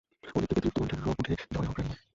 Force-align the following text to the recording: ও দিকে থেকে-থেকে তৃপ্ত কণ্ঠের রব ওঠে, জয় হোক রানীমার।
ও 0.03 0.41
দিকে 0.41 0.47
থেকে-থেকে 0.49 0.61
তৃপ্ত 0.61 0.77
কণ্ঠের 0.77 0.99
রব 1.01 1.17
ওঠে, 1.21 1.33
জয় 1.53 1.67
হোক 1.67 1.75
রানীমার। 1.77 1.99